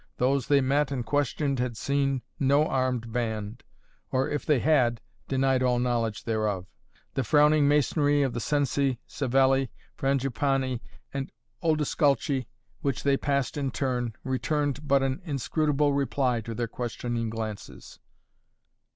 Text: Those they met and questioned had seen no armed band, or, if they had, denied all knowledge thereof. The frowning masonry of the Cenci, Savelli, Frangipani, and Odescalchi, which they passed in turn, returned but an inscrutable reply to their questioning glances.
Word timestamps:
Those 0.17 0.47
they 0.47 0.61
met 0.61 0.91
and 0.91 1.05
questioned 1.05 1.59
had 1.59 1.77
seen 1.77 2.23
no 2.39 2.65
armed 2.65 3.13
band, 3.13 3.61
or, 4.09 4.27
if 4.27 4.43
they 4.47 4.57
had, 4.57 4.99
denied 5.27 5.61
all 5.61 5.77
knowledge 5.77 6.23
thereof. 6.23 6.65
The 7.13 7.23
frowning 7.23 7.67
masonry 7.67 8.23
of 8.23 8.33
the 8.33 8.39
Cenci, 8.39 8.97
Savelli, 9.05 9.69
Frangipani, 9.95 10.79
and 11.13 11.31
Odescalchi, 11.61 12.47
which 12.81 13.03
they 13.03 13.15
passed 13.15 13.57
in 13.57 13.69
turn, 13.69 14.15
returned 14.23 14.87
but 14.87 15.03
an 15.03 15.21
inscrutable 15.23 15.93
reply 15.93 16.41
to 16.41 16.55
their 16.55 16.67
questioning 16.67 17.29
glances. 17.29 17.99